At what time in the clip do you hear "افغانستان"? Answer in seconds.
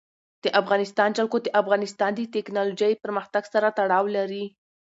0.61-1.09, 1.61-2.11